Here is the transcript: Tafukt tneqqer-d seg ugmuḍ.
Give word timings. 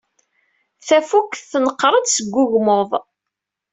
Tafukt 0.87 1.47
tneqqer-d 1.51 2.05
seg 2.09 2.33
ugmuḍ. 2.43 2.91